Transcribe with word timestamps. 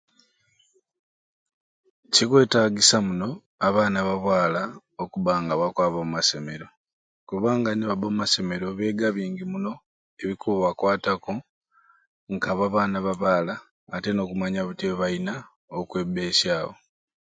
Kikwetagisa 2.13 2.97
muno 3.07 3.29
abaana 3.67 3.99
ba 4.07 4.15
bwaala 4.23 4.61
okubba 5.03 5.33
nga 5.43 5.53
bakwaba 5.61 5.97
omumasomero 5.99 6.67
kubanga 7.27 7.69
nibabba 7.73 8.05
omumasomero 8.07 8.65
beega 8.77 9.07
bingi 9.15 9.43
muno 9.51 9.73
ebikubakwataku 10.21 11.33
ka 12.43 12.51
bo 12.57 12.63
abaana 12.69 12.97
ba 13.05 13.13
bwaala 13.19 13.53
ate 13.95 14.09
n'okumanya 14.13 14.61
butyai 14.67 14.89
bwebalina 14.93 15.33
okwebeesyawo. 15.77 16.73